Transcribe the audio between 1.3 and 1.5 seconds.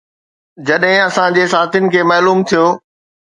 جي